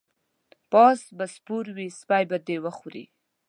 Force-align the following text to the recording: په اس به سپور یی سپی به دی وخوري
په 0.69 0.79
اس 0.91 1.01
به 1.17 1.25
سپور 1.35 1.65
یی 1.79 1.87
سپی 1.99 2.23
به 2.29 2.37
دی 2.45 2.57
وخوري 2.65 3.05